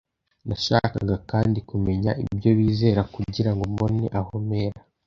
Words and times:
Nashakaga 0.47 1.15
kandi 1.31 1.59
kumenya 1.69 2.11
ibyo 2.23 2.51
bizera 2.57 3.01
kugira 3.13 3.51
ngo 3.53 3.63
mbone 3.73 4.03
aho 4.19 4.33
mpera 4.47 4.79